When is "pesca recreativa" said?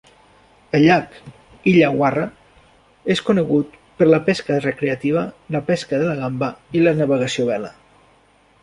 4.31-5.29